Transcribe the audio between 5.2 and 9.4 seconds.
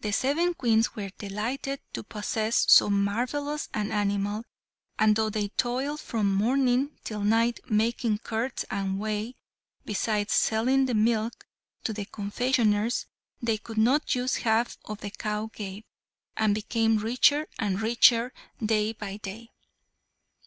they toiled from morning till night making curds and whey,